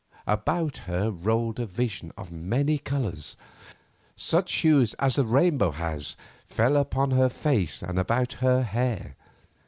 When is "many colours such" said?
2.31-4.51